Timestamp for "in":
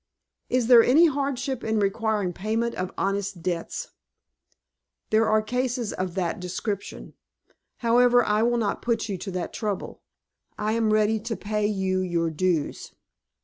1.63-1.77